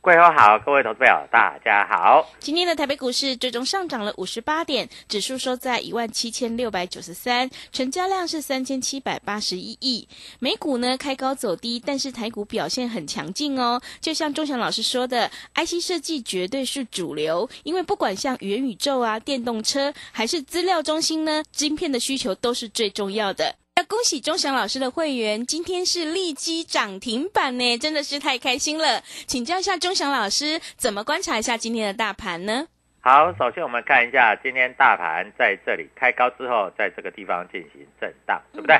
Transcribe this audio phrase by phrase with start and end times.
[0.00, 2.24] 桂花好，各位投资友大家好。
[2.38, 10.06] 今天的台北股市最终上涨了五十八点，指数收在一万七千六百九十三，成交量是三千七百八十一亿。
[10.38, 13.80] 美股呢开高走低，但是台股表现很强劲哦。
[14.00, 23.56] 就像钟祥老师说的，IC 设计绝对是主流，因为不管像元宇宙啊、电动车还是资料中心呢，晶片的需求都是最重要的。
[23.78, 29.00] 要恭喜钟祥老师的会员，今天是立基涨停板呢，真的是太开心了。
[29.28, 32.66] 请教一下钟祥老师，怎么观察一下今天的大盘呢？
[32.98, 38.76] 好，首先我们看一下今天大盘在这里开高之后，在这个地方进行震荡，对不对？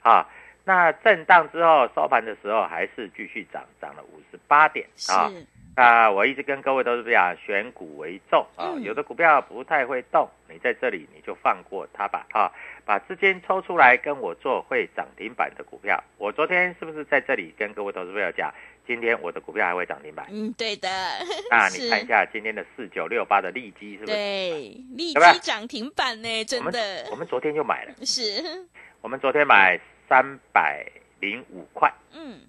[0.00, 0.26] 好，
[0.64, 5.30] 那震荡之后收盘的时候还是继续涨，涨了五十八点啊。
[5.78, 12.50] 那我一直跟各位都是这样，选股为重啊，有的股票不太会动，你在这里你就放过它吧啊。
[12.84, 16.02] 把资金抽出来跟我做会涨停板的股票。
[16.16, 18.52] 我昨天是不是在这里跟各位投资朋友讲，
[18.88, 20.26] 今天我的股票还会涨停板？
[20.30, 20.88] 嗯，对的。
[21.48, 24.16] 那 你看一下今天的四九六八的利基是不是？
[24.16, 24.60] 对，
[24.96, 27.06] 利基涨停板呢，真的。
[27.12, 27.94] 我们昨天就买了。
[28.04, 28.66] 是。
[29.00, 29.78] 我们昨天买
[30.08, 30.84] 三百
[31.20, 31.88] 零五块。
[32.12, 32.40] 嗯。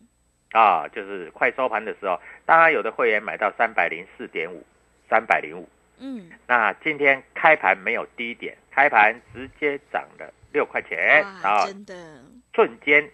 [0.52, 4.66] 啊，就是快收盘的时候，当然有的会员买到三百零四点五，
[5.10, 5.68] 三百零五。
[6.00, 11.94] 嗯，那今天开盘没有低点，开盘直接涨了六块钱，然后真的。
[12.56, 13.08] 瞬间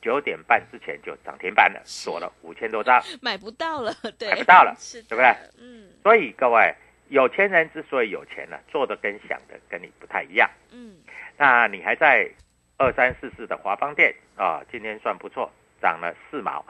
[0.00, 5.34] 九点半之前就涨停板了，锁了五千多张， 买不到了， 对，买不到了，是对不对？
[5.58, 6.72] 嗯，所以各位
[7.08, 10.48] 有钱人之所以有钱呢，做的跟想的跟你不太一样。
[10.70, 10.96] 嗯，
[11.36, 12.30] 那你还在
[12.78, 15.50] 二三四四的华邦店啊，今天算不错，
[15.80, 16.64] 涨了四毛，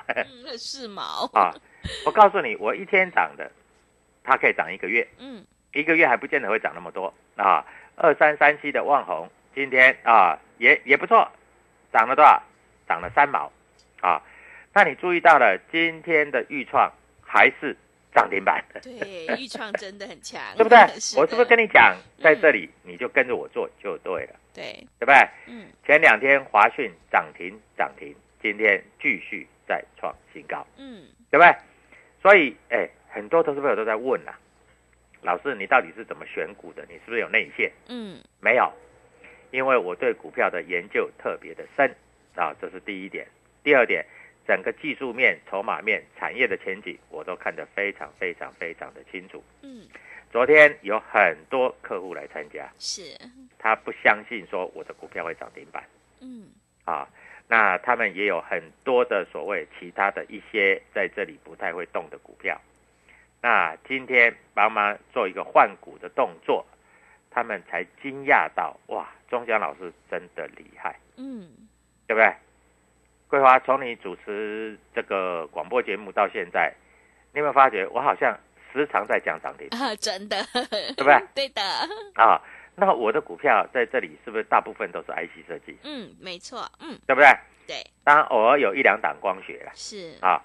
[0.58, 1.54] 四毛啊！
[2.04, 3.50] 我告诉你，我一天涨的，
[4.24, 5.06] 它可以涨一个月。
[5.18, 5.44] 嗯。
[5.72, 7.62] 一个月还不见得会涨那么多啊！
[7.96, 11.30] 二三三七的旺红今天啊也也不错，
[11.92, 12.42] 涨了多少？
[12.88, 13.52] 涨了三毛
[14.00, 14.22] 啊！
[14.72, 16.90] 那你注意到了今天的预创
[17.20, 17.76] 还是
[18.14, 18.80] 涨停板的？
[18.80, 20.78] 对，预创真的很强， 对不对？
[21.18, 24.36] 我是不是跟你讲，在这里你就跟着我做就对了？
[24.54, 25.28] 对，对不对？
[25.46, 25.66] 嗯。
[25.84, 31.54] 前两天华讯涨停涨停，今天继续再创新高，嗯，对不对？
[32.22, 34.32] 所以哎，很多投资朋友都在问呐。
[35.22, 36.84] 老师，你到底是怎么选股的？
[36.88, 37.72] 你是不是有内线？
[37.88, 38.72] 嗯，没有，
[39.50, 41.90] 因为我对股票的研究特别的深
[42.36, 43.26] 啊，这是第一点。
[43.64, 44.04] 第二点，
[44.46, 49.42] 整个技术面、筹码面、产业的前景，我都看得非常非常非常的清楚。
[49.62, 49.88] 嗯，
[50.30, 53.02] 昨天有很多客户来参加，是，
[53.58, 55.82] 他不相信说我的股票会涨停板。
[56.20, 56.46] 嗯，
[56.86, 57.06] 啊，
[57.48, 62.58] 那他们也有很多的所谓其他的一些在这里不太会动的股票。
[63.42, 66.64] 那今天帮忙做一个换股的动作，
[67.30, 71.50] 他们才惊讶到哇，钟祥老师真的厉害，嗯，
[72.06, 72.34] 对不对？
[73.28, 76.72] 桂花，从你主持这个广播节目到现在，
[77.32, 78.36] 你有没有发觉我好像
[78.72, 79.94] 时常在讲涨停啊？
[79.96, 81.20] 真的，对不对？
[81.34, 81.62] 对的
[82.14, 82.40] 啊。
[82.76, 85.76] 那我的股票在这里是不是大部分都是 IC 设计？
[85.82, 87.28] 嗯，没错，嗯，对不对？
[87.66, 90.40] 对，当然偶尔有一两档光学了是，啊，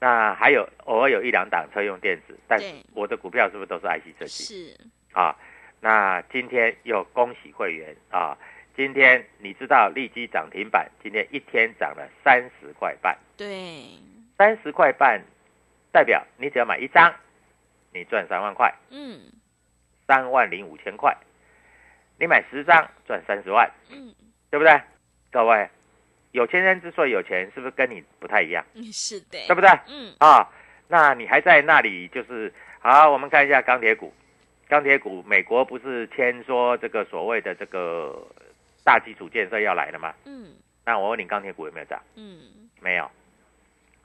[0.00, 4.44] 那还有偶尔有一两档车用电子，但是我的股票是不是都是 IC 设计？
[4.44, 4.80] 是，
[5.12, 5.34] 啊，
[5.80, 8.36] 那今天又恭喜会员啊！
[8.76, 13.86] 今天你知道利基涨停板，今天一天涨了三十块半，对，
[14.36, 15.22] 三十块半
[15.92, 17.14] 代表你只要买一张，
[17.94, 19.20] 你赚三万块，嗯
[20.06, 21.16] 三万零五千块。
[22.18, 24.14] 你买十张赚三十万，嗯，
[24.50, 24.80] 对不对？
[25.30, 25.68] 各位，
[26.32, 28.64] 有钱人之所以有钱，是不是跟你不太一样？
[28.74, 29.68] 嗯是的，对不对？
[29.88, 30.48] 嗯，啊，
[30.88, 34.12] 那你还在那里就是好，我们看一下钢铁股。
[34.68, 38.26] 钢铁股，美国不是签说这个所谓的这个
[38.82, 40.12] 大基础建设要来了吗？
[40.24, 42.00] 嗯那我问你，钢铁股有没有涨？
[42.14, 43.10] 嗯，没有。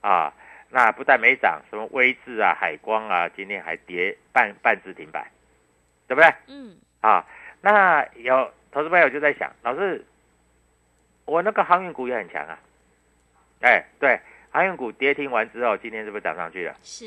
[0.01, 0.33] 啊，
[0.69, 5.27] 那不但没涨，什么威智啊、海光啊，今天还跌半半只停板，
[6.07, 6.31] 对不对？
[6.47, 7.25] 嗯，啊，
[7.61, 10.03] 那有投资朋友就在想，老师，
[11.25, 12.59] 我那个航运股也很强啊。
[13.61, 14.19] 哎，对，
[14.49, 16.75] 航运股跌停完之后，今天是不是涨上去了？
[16.81, 17.05] 是，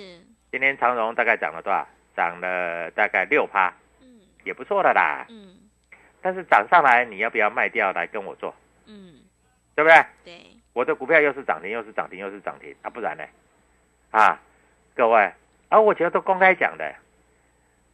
[0.51, 1.87] 今天长荣大概涨了多少？
[2.17, 5.27] 涨了大概六趴，嗯也不错的啦。
[5.29, 5.59] 嗯
[6.23, 8.55] 但是涨上来，你要不要卖掉来跟我做？
[8.87, 9.21] 嗯，
[9.75, 10.05] 对不对？
[10.25, 13.25] 对，我的股票又是涨停，又是涨停，又是涨停，啊，不然呢？
[14.12, 14.41] 啊，
[14.95, 15.33] 各位，
[15.69, 16.95] 啊，我觉得都公开讲的。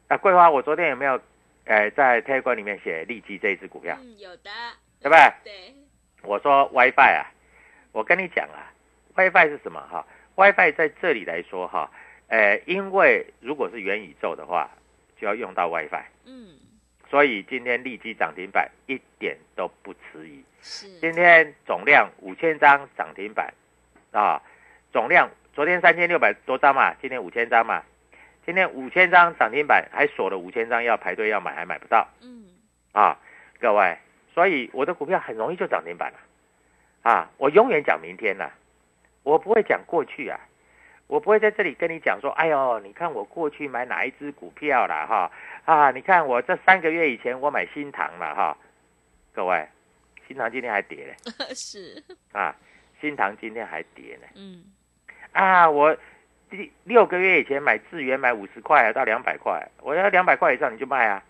[0.08, 1.18] 啊，桂花，我昨天有没有，
[1.64, 4.50] 呃，在 t 管里面写利基这一只股票，嗯，有的，
[5.00, 5.32] 对不对？
[5.44, 5.74] 对，
[6.22, 7.26] 我说 WiFi 啊，
[7.92, 8.72] 我跟你讲啊
[9.14, 9.80] ，WiFi 是什么？
[9.90, 11.90] 哈？WiFi 在这里来说哈，
[12.28, 14.70] 呃，因为如果是元宇宙的话，
[15.16, 16.56] 就要用到 WiFi，嗯，
[17.08, 20.42] 所以今天利基涨停板一点都不迟疑。
[20.62, 23.52] 是，今天总量五千张涨停板
[24.12, 24.42] 啊，
[24.92, 27.82] 总量昨天三千六百多张嘛，今天五千张嘛，
[28.50, 32.08] 今天五千张涨停板还锁了五千张要排队要买还买不到。
[32.20, 32.46] 嗯。
[32.90, 33.16] 啊，
[33.60, 33.96] 各位，
[34.34, 36.18] 所以我的股票很容易就涨停板了
[37.08, 38.50] 啊，我永远讲明天呐、
[39.22, 40.40] 我不会讲过去啊。
[41.06, 45.30] 我不会在这里跟你讲说，哎呦，你看我过去买哪一只股票了，哈。
[45.64, 48.56] 啊，你看我这三个月以前我买新塘了哈，
[49.32, 49.64] 各位，
[50.26, 51.14] 新塘今天还跌嘞，
[51.54, 52.02] 是，
[52.32, 52.52] 啊，
[53.00, 54.26] 新塘今天还跌呢。
[54.34, 54.64] 嗯。
[55.30, 55.96] 啊，我
[56.50, 61.22] 第六个月以前买智源买五十块到两百块，我要两百块以上你就卖啊。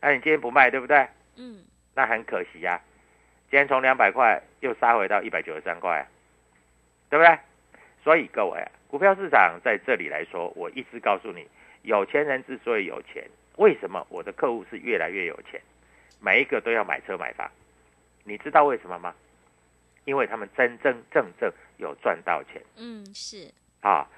[0.00, 1.06] 那、你今天不卖，对不对？
[1.36, 2.80] 嗯那很可惜呀、
[3.50, 6.06] 今天从两百块又杀回到一百九十三块，
[7.08, 7.38] 对不对？
[8.02, 11.46] 所以各位啊，股票市场在这里来说，我一直告诉你，
[11.82, 13.24] 有钱人之所以有钱，
[13.56, 15.60] 为什么我的客户是越来越有钱，
[16.20, 17.48] 每一个都要买车买房，
[18.24, 19.14] 你知道为什么吗？
[20.04, 22.60] 因为他们真真正正有赚到钱。
[22.76, 23.48] 嗯是，
[23.82, 24.08] 啊，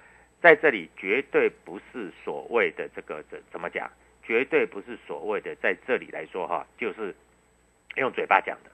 [0.45, 3.91] 在这里绝对不是所谓的这个怎怎么讲，
[4.23, 7.15] 绝对不是所谓的在这里来说哈，就是
[7.97, 8.71] 用嘴巴讲的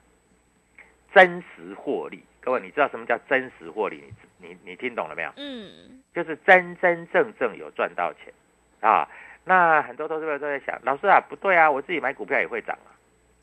[1.13, 2.21] 真实获利。
[2.41, 4.03] 各位，你知道什么叫真实获利？
[4.37, 5.31] 你你你听懂了没有？
[5.37, 8.33] 嗯就是真真正正有赚到钱
[8.81, 9.07] 啊。
[9.45, 12.91] 那很多投资者都在想，老师啊，不对啊，我自己买股票也会涨啊，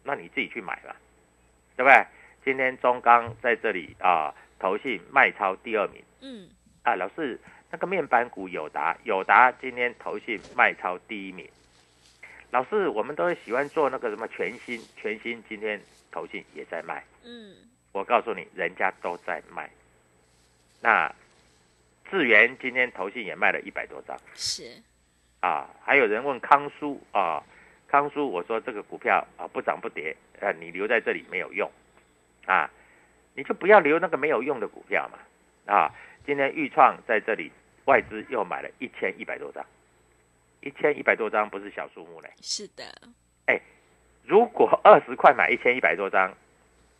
[0.04, 0.94] 那你自己去买吧，
[1.78, 2.06] 对不对？
[2.44, 6.04] 今天中钢在这里啊，投信卖超第二名。
[6.20, 6.50] 嗯
[6.82, 7.38] 啊，老师，
[7.70, 11.48] 那个面板股友达，友达今天投信卖超第一名。
[12.50, 15.78] 老师，我们都喜欢做那个什么全新，全新今天
[16.10, 17.04] 投信也在卖。
[17.24, 17.54] 嗯
[17.92, 19.68] 我告诉你，人家都在卖。
[20.80, 21.12] 那
[22.10, 24.80] 智源今天投信也卖了一百多张是，
[25.40, 27.42] 啊，还有人问康叔啊，
[27.86, 31.70] 康叔，我说这个股票啊不涨不跌，呃，你留在这里没有用
[32.46, 32.70] 啊，
[33.34, 35.18] 你就不要留那个没有用的股票嘛
[35.74, 35.92] 啊。
[36.26, 37.50] 今天豫创在这里，
[37.84, 39.64] 外资又买了一千一百多张，
[40.60, 42.30] 一千一百多张不是小数目嘞。
[42.40, 42.84] 是的，
[44.24, 46.30] 如果二十块买一千一百多张，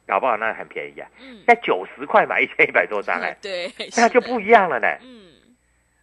[0.07, 1.07] 搞不好那很便宜啊。
[1.21, 4.89] 嗯，在九十块买一千一百多张哎，对，那就不一样了呢。
[5.03, 5.29] 嗯。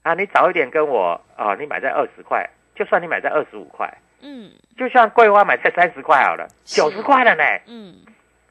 [0.03, 3.91] 啊，你早一点跟我啊，你买在二十块，就算你买在二十五块，
[4.22, 4.51] 嗯。
[4.77, 8.05] 就像桂花买在三十块好了，九十块了呢，嗯，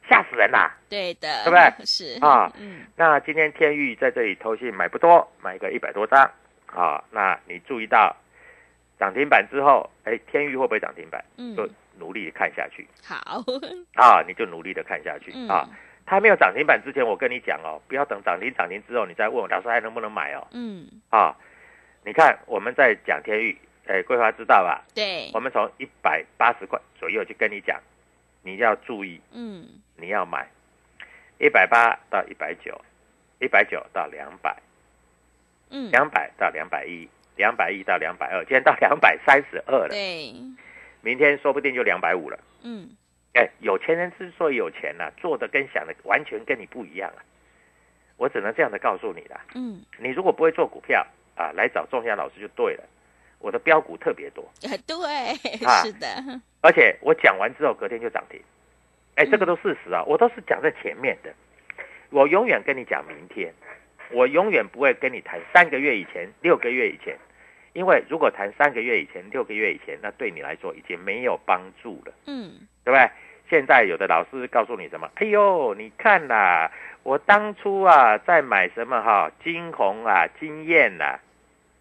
[0.09, 0.71] 吓死人啦！
[0.89, 6.29] 对的，对不对是 啊 嗯那今天天域在这里投信买不多，买个一百多张
[6.67, 7.03] 啊。
[7.11, 8.15] 那你注意到
[8.99, 11.23] 涨停板之后，哎，天域会不会涨停板？
[11.37, 11.69] 嗯就嗯，
[11.99, 13.41] 努力的看下去好，
[13.95, 15.67] 啊，你就努力的看下去嗯啊。
[16.07, 20.45] 它没有涨停板之前，我跟你讲哦，不要等涨停涨停之后你再问我，老师还能不能买哦？
[20.51, 21.35] 嗯啊，
[22.05, 23.57] 你看我们在讲天域，
[23.87, 24.83] 哎，桂花知道吧？
[24.93, 27.79] 对我，们从一百八十块左右就跟你讲，
[28.45, 30.47] 你要注意，嗯你要买
[31.39, 32.79] 一百八到一百九，
[33.39, 34.55] 一百九到两百，
[35.71, 40.31] 嗯，两百到两百一，两百一到两百二，今天到两百三十二了，对，
[41.01, 42.89] 明天说不定就两百五了嗯，
[43.33, 47.25] 哎，有钱人之所以有钱呢、做的跟想的完全跟你不一样啊。
[48.17, 49.43] 我只能这样的告诉你啦。
[49.55, 52.83] 嗯，你如果不会做股票啊，来找仲夏老师就对了。
[53.39, 54.43] 我的标股特别多，
[54.87, 56.07] 对，啊是的，
[56.61, 58.41] 而且我讲完之后隔天就涨停。
[59.15, 61.33] 哎，这个嗯都事实啊，我都是讲在前面的。
[62.09, 63.53] 我永远跟你讲明天，
[64.11, 67.17] 我永远不会跟你谈三个月以前、六个月以前，
[67.73, 72.13] 因为如果谈三个月以前、六个月以前，那对你来说已经没有帮助了。
[72.27, 73.09] 嗯，对不对？
[73.49, 75.09] 现在有的老师告诉你什么？
[75.15, 76.71] 哎呦，你看啦，
[77.03, 81.19] 我当初啊在买什么哈，金红啊、金燕呐、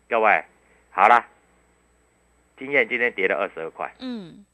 [0.09, 0.45] 各位，
[0.91, 1.27] 好啦，
[2.57, 4.45] 金燕今天跌了二十二块，嗯，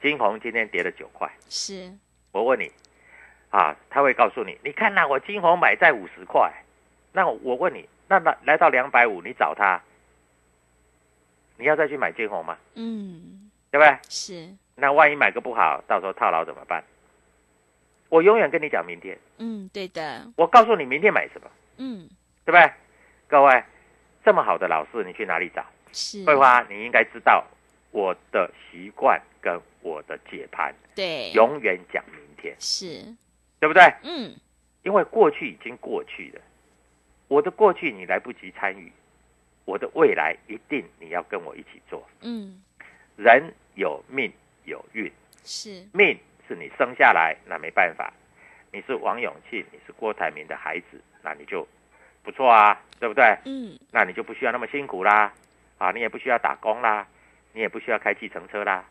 [0.00, 1.30] 金红今天跌了九块。
[1.48, 1.92] 是，
[2.32, 2.70] 我问你，
[3.50, 6.52] 啊，他会告诉你，你看呐，我金红买在五十块，
[7.12, 9.80] 那我问你，那来来到两百五，你找他，
[11.56, 12.56] 你要再去买金红吗？
[12.74, 13.98] 嗯，对不对？
[14.08, 16.82] 是，那万一买个不好，到时候套牢怎么办？
[18.08, 22.08] 我永远跟你讲明天，嗯，对的，我告诉你明天买什么，嗯，
[22.44, 22.72] 对不对？
[23.26, 23.64] 各位，
[24.24, 25.66] 这么好的老师，你去哪里找？
[25.92, 27.44] 是，桂花，你应该知道
[27.90, 33.02] 我的习惯跟我的解盘，对，永远讲明天，是，
[33.60, 33.82] 对不对？
[34.02, 34.34] 嗯，
[34.82, 36.40] 因为过去已经过去了，
[37.28, 38.92] 我的过去你来不及参与，
[39.64, 42.06] 我的未来一定你要跟我一起做。
[42.20, 42.62] 嗯，
[43.16, 44.32] 人有命
[44.64, 45.10] 有运，
[45.44, 48.12] 是，命是你生下来，那没办法。
[48.72, 51.66] 你是王永庆，你是郭台铭的孩子，那你就
[52.22, 53.24] 不错啊，对不对？
[53.46, 55.32] 嗯，那你就不需要那么辛苦啦，
[55.78, 57.06] 啊，你也不需要打工啦，
[57.52, 58.84] 你也不需要开计程车啦，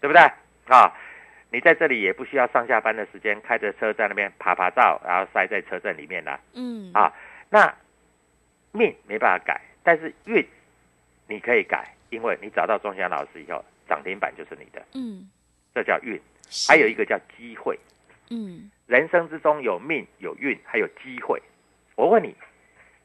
[0.00, 0.22] 对不对？
[0.66, 0.92] 啊，
[1.50, 6.38] 你在这里也不需要上下班的时间开着车在那边爬爬照，然后塞在车阵里面啦。
[6.54, 7.12] 嗯，啊，
[7.48, 7.74] 那
[8.72, 10.46] 命没办法改，但是运
[11.26, 15.28] 你可以改，因为你找到钟祥老师以后，涨停板就是你的，嗯，
[15.74, 16.20] 这叫运。
[16.66, 17.78] 还有一，个叫机会，
[18.28, 21.40] 嗯，人生之中有命有运，还有机会。
[21.94, 22.34] 我问你，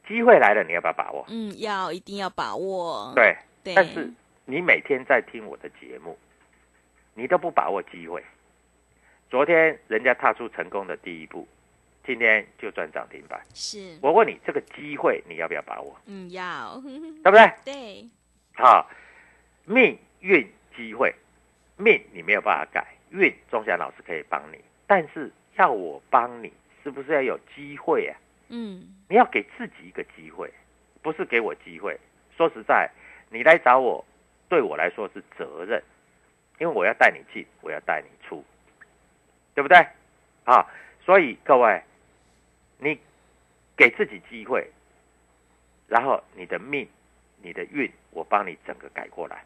[0.06, 1.24] 机会来了，你要不要把握？
[1.28, 4.10] 嗯，要一定要把握，对，对，但是
[4.44, 6.16] 你每天在听我的节目，
[7.14, 8.22] 你都不把握机会。
[9.28, 11.46] 昨天人家踏出成功的第一步，
[12.06, 13.40] 今天就赚涨停板。
[13.52, 15.96] 是，我问你，这个机会你要不要把握？
[16.06, 16.80] 嗯，要，
[17.24, 17.52] 对不对？
[17.64, 18.08] 对，
[18.54, 18.88] 好，
[19.64, 21.12] 命运机会，
[21.76, 26.52] 命你没有办法改，运钟祥老师可以帮你，但是要我帮你，
[26.84, 28.16] 是不是要有机会啊？
[28.48, 30.52] 嗯，你要给自己一个机会，
[31.02, 31.98] 不是给我机会。
[32.36, 32.90] 说实在，
[33.30, 34.04] 你来找我，
[34.48, 35.82] 对我来说是责任，
[36.58, 38.44] 因为我要带你进，我要带你出，
[39.54, 39.78] 对不对？
[40.44, 40.66] 啊，
[41.04, 41.82] 所以各位，
[42.78, 42.98] 你
[43.76, 44.70] 给自己机会，
[45.88, 46.88] 然后你的命、
[47.42, 49.42] 你的运，我帮你整个改过来。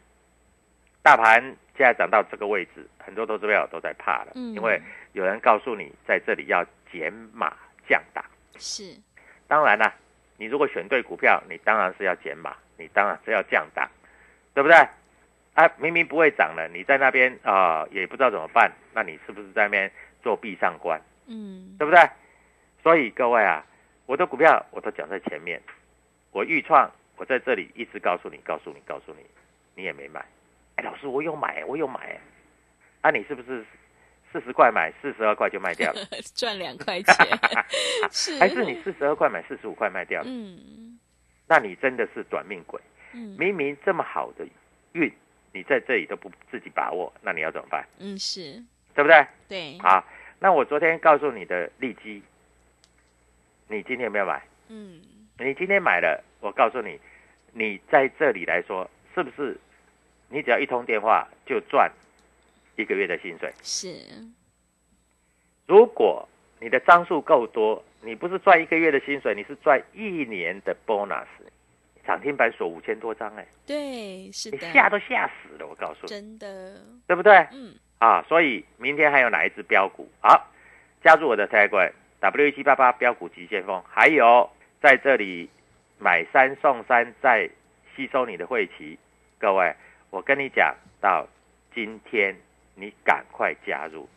[1.01, 1.41] 大盘
[1.75, 4.79] 现在涨到这个位置，很多投资者都在怕了，嗯因为
[5.13, 7.55] 有人告诉你在这里要减码
[7.87, 8.23] 降档。
[8.57, 8.95] 是，
[9.47, 9.93] 当然啦，
[10.37, 13.89] 你如果选对股票，你当然是要减码，你当然是要降档，
[14.53, 14.75] 对不对？
[15.53, 19.91] 啊，明明不会涨了，你在那边啊、也不知道怎么办，那你是不是在那边
[20.23, 21.99] 做壁上观，嗯，对不对？
[22.81, 23.65] 所以各位啊，
[24.05, 25.61] 我的股票我都讲在前面，
[26.31, 29.25] 我预创，我在这里一直告诉你，告诉你，告诉你，
[29.75, 30.25] 你也没买。
[30.75, 32.17] 哎，老师，我有买，我有买。
[33.01, 33.65] 啊，你是不是
[34.31, 35.99] 四十块买，四十二块就卖掉了？
[36.35, 37.15] 赚两块钱，
[38.11, 40.27] 是，还是你四十二块买，四十五块卖掉了？
[40.29, 40.97] 嗯
[41.47, 42.79] 那你真的是短命鬼。
[43.13, 44.45] 嗯明明这么好的
[44.93, 45.11] 运，
[45.51, 47.85] 你在这里都不自己把握，那你要怎么办？
[47.99, 48.53] 嗯，是，
[48.95, 49.27] 对不对？
[49.49, 50.01] 对，好，
[50.39, 52.23] 那我昨天告诉你的利基，
[53.67, 54.41] 你今天有没有买？
[54.69, 55.01] 嗯，
[55.39, 56.97] 你今天买了，我告诉你，
[57.51, 59.59] 你在这里来说，是不是？
[60.29, 61.91] 你只要一通电话就赚
[62.75, 63.51] 一个月的薪水。
[63.61, 63.93] 是，
[65.67, 66.27] 如果
[66.59, 71.27] 你的张数够多，你不是赚一个月的薪水，你是赚一年的 bonus。
[72.03, 77.31] 涨停板锁五千多张哎、对，是吓都吓死了，我告诉你，真的，对不对？
[77.51, 80.09] 嗯，啊，所以明天还有哪一只标股？
[80.19, 80.49] 好，
[81.03, 84.49] 加入我的 Telegram W 一七八八标股急先锋，还有
[84.81, 85.47] 在这里
[85.99, 87.47] 买三送三，再
[87.95, 88.97] 吸收你的会期。
[89.37, 89.71] 各位，
[90.09, 91.27] 我跟你讲，到
[91.75, 92.35] 今天
[92.81, 94.09] 你赶快加入，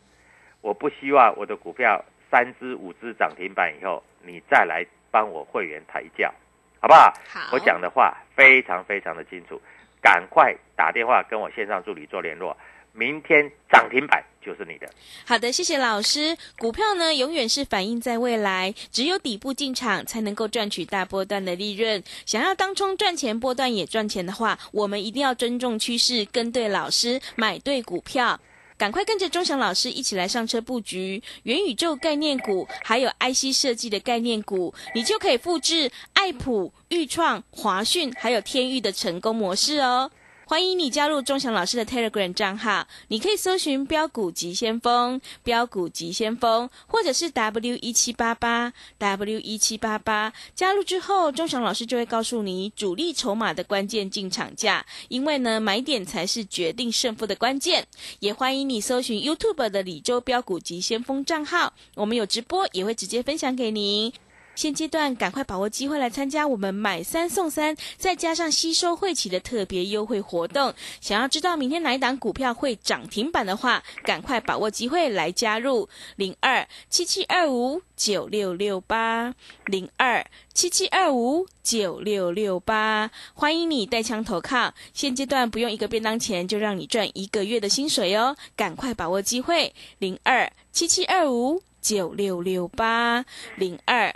[0.61, 6.33] 我不希望我的股票三只五只涨停板以后，你再来帮我会员抬轿，
[6.81, 7.13] 好不好？
[7.29, 9.61] 好，我讲的话非常非常的清楚，
[10.01, 12.57] 赶快打电话跟我线上助理做联络，
[12.91, 14.89] 明天涨停板就是你的。
[15.27, 16.35] 好的，谢谢老师。
[16.57, 22.03] 股票呢，永远是反映在未来，只有底部进场才能够赚取大波段的利润。
[22.25, 28.39] 想要当冲赚钱，波段也赚钱的话，我们一定要尊重趋势，跟对老师，买对股票。
[28.77, 40.11] 赶快跟着钟祥老师一起来上车布局元宇宙概念股，还有 IC 设计的概念股，你就可以复制爱普、豫创、华讯还有天域的成功模式哦。
[40.47, 50.31] 欢迎你加入钟祥老师的 Telegram 账号，你可以搜寻“标股急先锋”、“标股急先锋”，或者是 W 一七八八 W 一七八八。
[50.53, 57.87] 加入之后，钟祥老师就会告诉你主力筹码的关键进场价，因为呢，买点才是决定胜负的关键。
[58.19, 64.13] 也欢迎你搜寻 YouTube 的李周标股急先锋账号，我们有直播，也会直接分享给您。
[64.55, 70.73] 现阶段赶快把握机会来参加我们买三送三，再加上吸收汇企的特别优惠活动。
[71.01, 79.35] 想要知道明天哪一档股票会涨停板的话，赶快把握机会来加入零二七七二五九六六八
[79.65, 84.73] 零二七七二五九六六八，欢迎你带枪投靠。
[84.93, 93.25] 现阶段不用一个便当钱就让你赚一个月的薪水哦，赶快把握机会零二七七二五九六六八
[93.57, 94.15] 零二。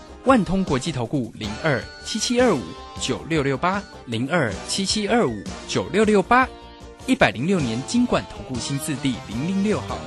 [0.25, 2.61] 万通国际投顾零二七七二五
[3.01, 5.33] 九六六八零二七七二五
[5.67, 6.47] 九六六八，
[7.07, 9.97] 一百零六年经管投顾新字第零零六号。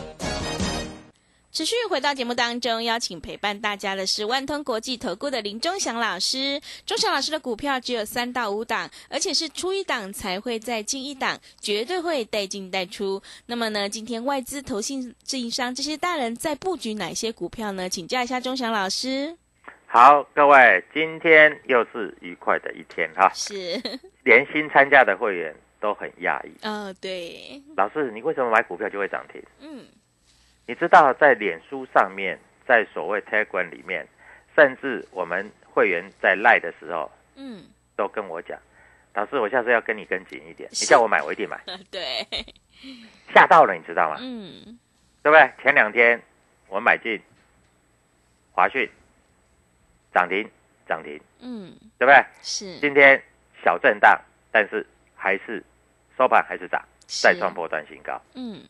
[1.50, 6.61] 持续回到节目当中，邀请陪伴大家的是万通国际投顾的林忠祥老师。
[6.87, 13.21] 忠祥老师的股票只有三到五档，而且是出一档才会再进一档，绝对会带进带出。
[13.47, 17.88] 那么呢，今天外资、投信、自营商这些大人在布局哪些股票呢？
[17.88, 19.37] 请教一下忠祥老师。
[19.95, 23.31] 好，各位，今天又是愉快的一天哈。
[23.33, 23.55] 是，
[24.25, 26.53] 连新参加的会员都很讶异。
[26.67, 27.63] 哦，对。
[27.77, 29.41] 老师，你为什么买股票就会涨停？
[29.61, 29.87] 嗯，
[30.67, 34.04] 你知道在脸书上面，在所谓 Telegram 里面，
[34.57, 37.63] 甚至我们会员在赖的时候，嗯，
[37.95, 38.59] 都跟我讲，
[39.13, 41.63] 老师，我下次要跟你跟紧一点，你叫我买，我一定买。
[41.93, 42.26] 对，
[43.33, 44.17] 吓到了，你知道吗？
[44.19, 44.76] 嗯，
[45.23, 45.52] 对不对？
[45.63, 46.21] 前两天
[46.67, 47.23] 我买进
[48.50, 48.91] 华讯。
[50.15, 50.49] 涨停，
[50.89, 52.25] 涨停，嗯，对不对？
[52.41, 52.79] 是。
[52.79, 53.21] 今天
[53.65, 54.17] 小震荡，
[54.53, 55.63] 但是还是
[56.17, 58.23] 收盘还是涨，再创破断新高。
[58.35, 58.63] 嗯，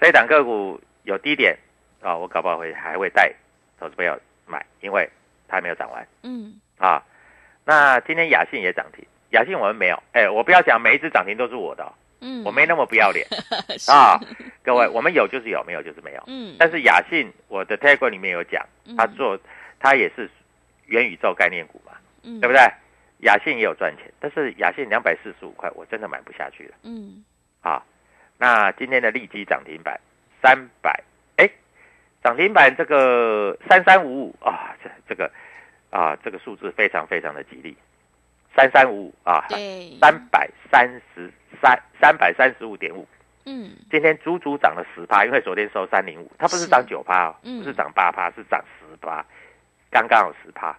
[0.00, 1.56] 这一档个股有低点
[2.02, 3.32] 啊，我搞不好会还会带
[3.78, 5.08] 投资朋友买，因为
[5.46, 6.04] 它还没有涨完。
[6.24, 7.00] 嗯，啊，
[7.64, 13.24] 那今天雅信也涨停，雅信我们没有，哎，我不要讲每一只涨停都是我的，嗯，我没那么不要脸
[13.86, 14.18] 啊，
[14.64, 16.24] 各位，我们有就是有，没有就是没有。
[16.26, 19.38] 嗯，但是雅信我的 Telegram 里面有讲，他做
[19.78, 20.28] 他也是。
[20.90, 22.60] 元宇宙概念股嘛，对不对？
[23.20, 26.74] 雅信也有赚钱，但是雅信两百四十五块，我真的买不下去了。
[26.84, 27.22] 嗯，
[27.60, 27.84] 好，
[28.38, 30.00] 那今天的利基涨停板
[30.40, 31.02] 三百，
[31.36, 31.46] 哎，
[32.24, 35.30] 涨停板这个三三五五啊，这这个
[35.90, 37.76] 啊，这个数字非常非常的吉利，
[38.56, 39.46] 三三五五啊，
[40.00, 43.06] 三百三十三三百三十五点五，
[43.44, 49.22] 嗯，今天足足涨了十趴，因为昨天收三零五，它不是涨九趴哦，不是涨八趴，是涨十趴。
[49.90, 50.76] 刚刚有十趴，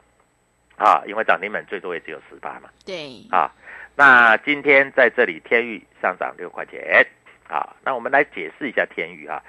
[0.77, 2.69] 啊，因为涨停板最多也只有十趴嘛。
[2.85, 3.25] 对。
[3.29, 3.51] 啊，
[3.95, 7.05] 那今天在这里天域上涨六块钱，
[7.49, 9.43] 啊，那我们来解释一下天域啊，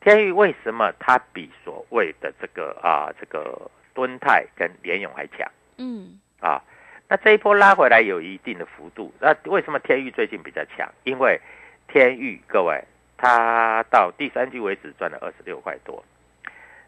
[0.00, 5.46] 天域为什么它比所谓的这个啊这个敦泰跟联勇还强？
[5.76, 6.18] 嗯。
[6.40, 6.60] 啊，
[7.08, 10.90] 那这一波拉回来有一定的幅度，那为什么天域最近比较强？
[11.04, 11.40] 因为
[11.86, 12.82] 天域各位，
[13.18, 16.02] 它到第三季为止赚了二十六块多。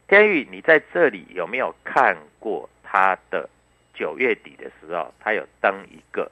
[0.06, 3.48] 天宇，你在这里有没有看过他的
[3.94, 6.30] 九月底的时候，他有登一个？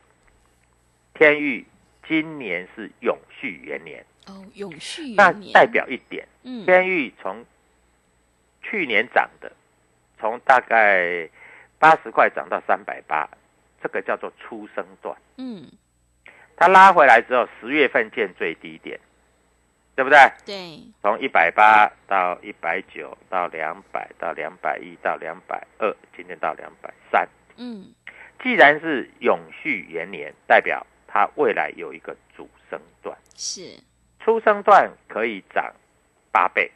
[1.15, 1.65] 天宇，
[2.07, 4.05] 今年是永续元年。
[4.27, 7.45] 哦，永续元年，那代表一点，嗯，天宇从
[8.63, 9.51] 去年涨的，
[10.21, 11.29] 从大概
[11.79, 13.29] 八十块涨到三百八，
[13.83, 15.67] 这个叫做出生段，嗯，
[16.57, 19.01] 它拉回来之后，十月份见最低点。
[19.95, 20.19] 对不对？
[20.47, 27.29] 对，从一百八到一百九到两百到两百一到两百二，今天到两百三。
[27.59, 27.93] 嗯，
[28.43, 33.79] 既然是永续元年，代表它未来有一个主升段，是
[34.21, 35.71] 出生段可以涨
[36.31, 36.73] 八倍，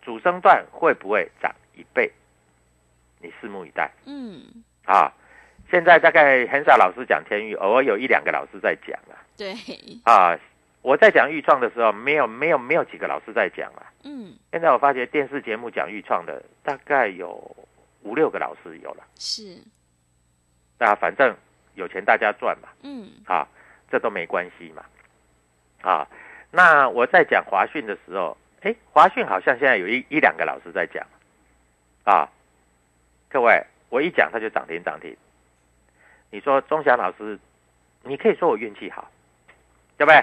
[0.00, 2.10] 主升段会不会涨一倍？
[3.20, 3.90] 你拭目以待。
[4.06, 5.12] 嗯，啊，
[5.70, 9.20] 现在大概很少老师讲天域，偶尔有一两个老师在讲啊。
[9.36, 9.54] 对，
[10.04, 10.38] 啊。
[10.84, 13.88] 我在讲预创的时候，没有没有没有几个老师在讲啊。
[14.04, 14.34] 嗯。
[14.52, 17.56] 现在我发觉电视节目讲预创的大概有
[18.02, 19.02] 五六个老师有了。
[19.16, 19.56] 是，
[20.78, 21.34] 那反正
[21.74, 23.48] 有钱大家赚嘛，嗯啊，
[23.90, 24.84] 这都没关系嘛，
[25.80, 26.06] 啊，
[26.50, 31.02] 那我在讲华讯的时候，哎，华讯好像现在有一一两个老师在讲，
[32.04, 32.28] 啊，
[33.30, 35.16] 各位，我一讲他就涨停涨停，
[36.30, 37.38] 你说钟祥老师，
[38.02, 39.10] 你可以说我运气好，
[39.96, 40.22] 对不对？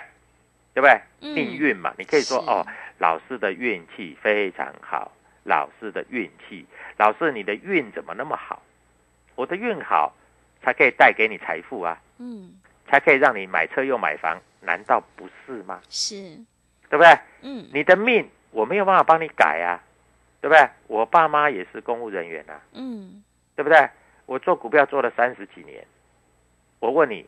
[0.73, 1.01] 对不对？
[1.21, 2.65] 嗯命运嘛，你可以说哦，
[2.97, 5.11] 老师的运气非常好，
[5.43, 6.65] 老师的运气，
[6.97, 8.61] 老师你的运怎么那么好？
[9.35, 10.13] 我的运好，
[10.61, 12.53] 才可以带给你财富啊，嗯
[12.87, 15.81] 才可以让你买车又买房，难道不是吗？
[15.89, 16.15] 是，
[16.89, 17.17] 对不对？
[17.41, 19.79] 嗯你的命我没有办法帮你改啊，
[20.41, 20.69] 对不对？
[20.87, 23.23] 我爸妈也是公务人员啊，嗯
[23.55, 23.89] 对不对？
[24.25, 25.85] 我做股票做了三十几年，
[26.79, 27.25] 我问你，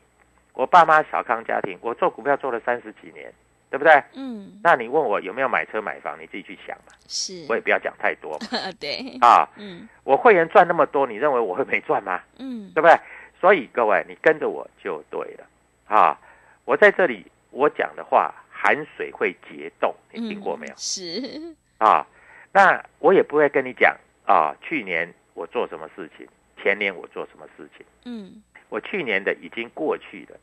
[0.53, 3.31] 我爸妈小康家庭，我做股票做了三十几年，
[3.69, 4.03] 对不对？
[4.15, 8.47] 嗯那你问我有没有买车买房，你自己去想嘛，是，我也不要讲太多嘛
[8.79, 9.47] 对，啊。
[9.57, 12.21] 嗯我会员赚那么多，你认为我会没赚吗？
[12.37, 12.95] 嗯对不对？
[13.39, 15.45] 所以各位，你跟着我就对了
[15.87, 16.17] 啊！
[16.65, 20.77] 我在这里我讲的话，含水会结冻，你听过没有嗯？
[20.77, 22.07] 是，啊？
[22.53, 23.93] 那我也不会跟你讲
[24.25, 26.25] 啊，去年我做什么事情，
[26.61, 27.85] 前年我做什么事情。
[28.05, 28.41] 嗯
[28.73, 30.39] 我去年的已经过去了。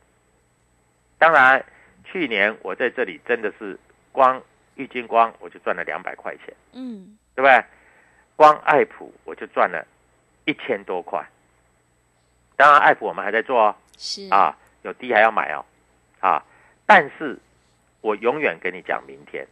[1.17, 1.61] 当然，
[2.05, 3.77] 去年我在这里真的是
[4.13, 4.41] 光
[4.75, 7.61] 郁金光我就赚了两百块钱，嗯对不对？
[8.37, 9.85] 光爱普我就赚了
[10.45, 11.21] 一千多块。
[12.55, 15.65] 当然，爱普我们还在做哦，是，啊，有低还要买哦，
[16.21, 16.41] 啊，
[16.85, 17.37] 但是
[17.99, 19.45] 我永远跟你讲明天。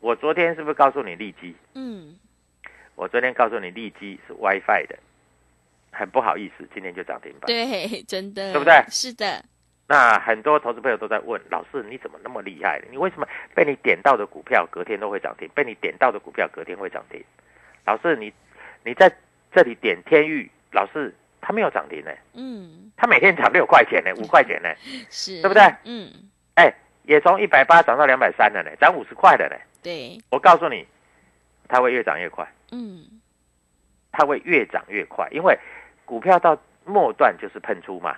[0.00, 1.54] 我昨天是不是告诉你利基？
[1.74, 2.18] 嗯
[2.96, 4.98] 我昨天告诉你利基是 WiFi 的，
[6.00, 7.42] 很不好意思，今天就涨停板。
[7.46, 9.44] 对，真的，对不对是的，
[9.86, 12.80] 那很多投资朋友都在问老师，你怎么那么厉害？
[12.90, 15.46] 你为什么被你点到的股票隔天都会涨停？
[15.54, 17.22] 被你点到的股票隔天会涨停？
[17.84, 18.32] 老师，你
[18.82, 19.14] 你在
[19.52, 24.70] 这里点天域，老师他没有涨停呢，嗯他每天涨六块钱呢，五块钱呢，
[25.10, 25.62] 是，对不对？
[25.84, 26.10] 嗯
[26.54, 29.56] 哎，也从一百八涨到两百三了呢，涨五十块了呢。
[29.82, 30.86] 对，我告诉你，
[31.68, 33.20] 它会越涨越快，嗯
[34.12, 35.56] 它会越涨越快，因为
[36.10, 38.16] 股票到末段就是喷出嘛。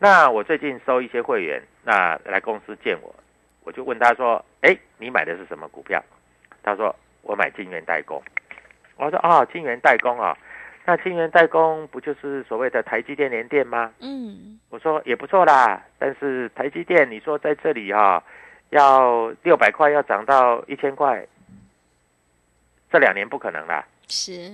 [0.00, 3.14] 那我最近收一些会员，那来公司见我，
[3.62, 6.02] 我就问他说：“哎，你买的是什么股票？”
[6.60, 6.92] 他说
[7.22, 8.20] ：“我买金源代工。”
[8.98, 10.36] 我说：“啊、金源代工啊，
[10.84, 18.20] 那金源代工不就是所谓的台积电、联电吗？”嗯我说也不错啦，但是台积电，你说在这里哈、
[18.70, 21.24] 要六百块要涨到一千块，
[22.90, 23.86] 这两年不可能啦。
[24.08, 24.50] 是，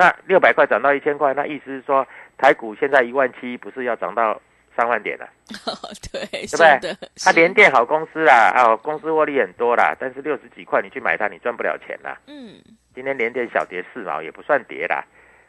[0.00, 2.06] 那六百块涨到一千块，那意思是说
[2.38, 4.40] 台股现在一万七，不是要涨到
[4.74, 5.28] 三万点了？
[6.10, 6.96] 对，对是不对的，？
[7.22, 12.18] 它是联电好公司啦，哦，公司获利很多啦，但是六十几块你去买它，你赚不了钱啦。
[12.28, 12.58] 嗯
[12.94, 15.04] 今天联电小跌四毛也不算跌啦，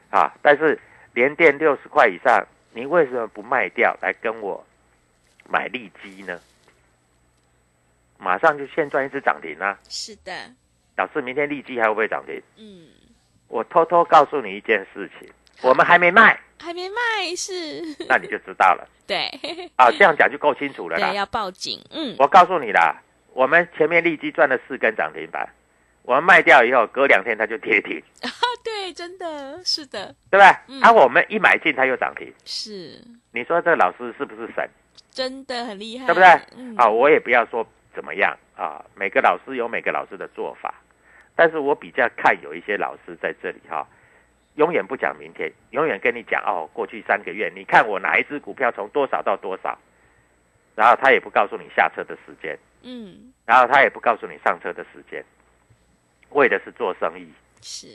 [0.09, 0.77] 啊，但是
[1.13, 4.61] 联电六十块以上，你为什么不卖掉来跟我
[5.47, 6.37] 买利基呢？
[8.17, 9.79] 马上就现赚一只涨停啊！
[9.87, 10.31] 是的，
[10.97, 12.39] 老师，明天利基还会不会涨停？
[12.57, 12.89] 嗯
[13.51, 15.29] 我偷偷告诉你一件事情，
[15.61, 18.87] 我们还没卖，还没卖是，那你就知道了。
[19.05, 19.29] 对。
[19.75, 19.91] 啊。
[19.91, 21.13] 这样讲就够清楚了对，啦。
[21.13, 22.15] 要报警，嗯。
[22.17, 22.95] 我告诉你啦，
[23.33, 25.49] 我们前面立即赚了四根涨停板，
[26.03, 28.31] 我们卖掉以后，隔两天它就跌停，啊
[28.63, 30.45] 对，真的是的，对不对？
[30.69, 30.81] 嗯。
[30.81, 33.03] 啊，我们一买进它又涨停，是。
[33.33, 34.69] 你说这老师是不是神？
[35.11, 36.27] 真的很厉害，对不对？
[36.55, 36.73] 嗯。
[36.77, 40.73] 啊，我也不要说怎么样啊，每个老师有每个老师的做法，
[41.41, 43.83] 但是我比较看有一些老师在这里哈、
[44.57, 49.75] 永远不讲明天，永远跟你讲哦，过去三个月你看我哪一只股票从多少到多少，
[50.75, 55.25] 然后他也不告诉你下车的时间，嗯然后他也不告诉你上车的时间，
[56.29, 57.27] 为的是做生意。
[57.59, 57.87] 是，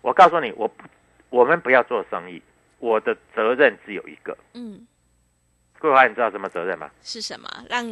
[0.00, 0.84] 我告诉你，我不，
[1.28, 2.42] 我们不要做生意，
[2.78, 4.34] 我的责任只有一个。
[4.54, 4.86] 嗯
[5.78, 6.90] 桂花，你知道什么责任吗？
[7.02, 7.48] 是什么？
[7.68, 7.84] 让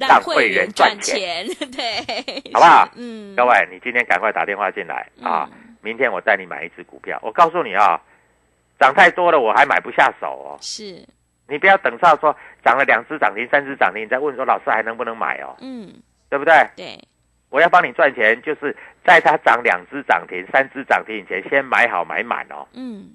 [0.00, 1.46] 让让会会员员赚赚钱。
[1.46, 2.88] 钱， 对，好不好？
[2.96, 5.06] 嗯，各位，你今天赶快打电话进来。
[5.22, 5.48] 啊！
[5.52, 7.18] 嗯明天我带你买一只股票。
[7.22, 7.98] 我告诉你啊，
[8.78, 10.58] 涨太多了，我还买不下手哦。
[10.60, 11.02] 是，
[11.48, 15.90] 你不要等到说涨了两只涨停、三只涨停，你再问说老师还能不能买哦，嗯。
[16.28, 16.52] 对不对？
[16.76, 17.02] 对，
[17.48, 23.08] 我要帮你赚钱，就是在它涨两只涨停、三只涨停以前，先买好买满哦，嗯。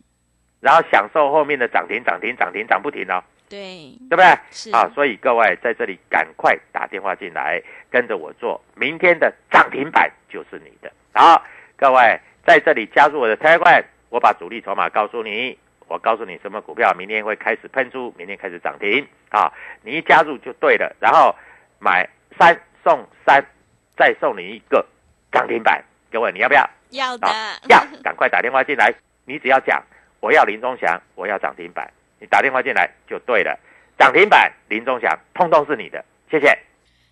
[0.60, 4.26] 然后享受后面的涨停、涨停、涨停、涨不停哦，对，对不对？
[4.52, 10.92] 是啊，所以各位在这里赶快打电话进来，跟着我做，明天的涨停板就是你的。
[11.14, 11.44] 好，
[11.76, 19.52] 各位在这里加入我的 Telegram，我把主力筹码告诉你，我告诉你什么股票明天会开始喷出，明天开始涨停啊，
[19.84, 21.36] 你一加入就对了，然后
[21.80, 23.46] 买三送三，
[23.96, 24.86] 再送你一个
[25.32, 26.70] 涨停板，各位你要不要？
[26.92, 28.94] 要的啊，要，赶快打电话进来。
[29.26, 29.84] 你只要讲
[30.20, 33.60] 我要林中祥，我要涨停板，你打电话进来就对了。
[33.98, 36.58] 涨停板林中祥，通通是你的，谢谢。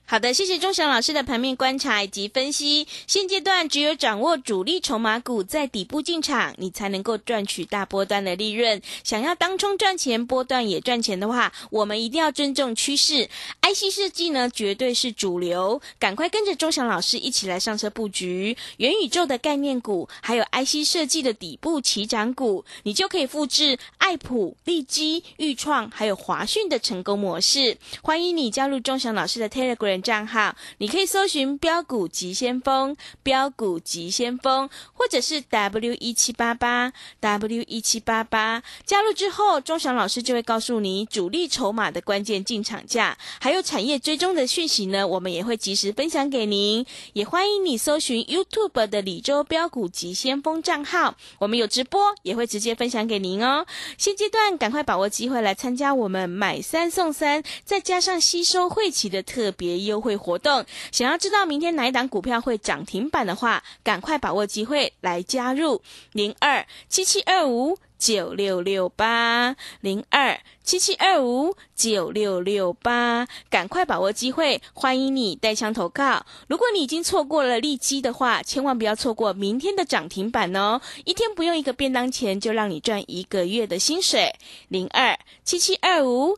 [0.05, 2.85] 好的，谢谢钟祥老师的盘面观察以及分析。
[3.07, 8.79] 现阶段只有掌握主力筹码股在底部进场，你才能够赚取大波段的利润。
[9.03, 13.27] 想要当冲赚钱，波段也赚钱的话，我们一定要尊重趋势。
[13.61, 27.77] IC 设计呢，绝对是主流，赶快跟着钟祥老师一起来上车布局元宇宙的概念股，还有 IC 设计的底部起涨股，你就可以复制爱普、利基、裕创还有华讯的成功模式。
[28.03, 29.92] 欢迎你加入钟祥老师的 Telegram。
[30.01, 38.63] 账号，你可以搜寻“标股急先锋”、“标股急先锋”，或者是 “W 一七八八 W 一七八八”。
[38.85, 45.07] 加入之后，钟祥老师就会告诉你主力筹码的关键进场价，还有产业追踪的讯息呢。
[45.07, 46.85] 我们也会及时分享给您。
[47.13, 53.65] 也欢迎你搜寻 YouTube 的“李州标股急先锋”账号，我们有直播，也会直接分享给您哦。
[53.97, 76.25] 现阶段赶快把握机会来参加我们买三送三，再加上吸收汇齐的特别优惠活动，想要知道明天哪一档股票会涨停板的话，赶快把握机会来加入零二七七二五九六六八零二七七二五九六六八，赶快把握机会，欢迎你带枪投靠。
[76.47, 80.81] 如果你已经错过了利基的话，千万不要错过明天的涨停板哦！
[81.05, 84.33] 一天不用一个便当钱，就让你赚一个月的薪水。
[84.67, 86.37] 零二七七二五